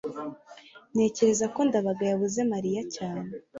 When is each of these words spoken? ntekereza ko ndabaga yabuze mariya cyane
ntekereza 0.93 1.45
ko 1.55 1.59
ndabaga 1.67 2.03
yabuze 2.11 2.39
mariya 2.51 2.81
cyane 2.95 3.29